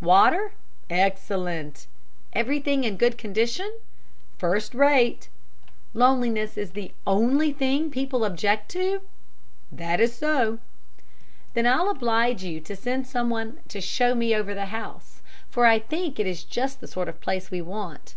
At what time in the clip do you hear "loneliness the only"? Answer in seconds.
5.94-7.52